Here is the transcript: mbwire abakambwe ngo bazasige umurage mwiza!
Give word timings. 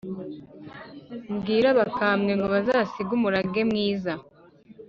mbwire 1.33 1.67
abakambwe 1.73 2.31
ngo 2.37 2.47
bazasige 2.53 3.11
umurage 3.17 3.61
mwiza! 3.69 4.13